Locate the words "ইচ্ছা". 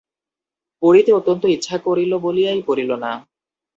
1.47-1.75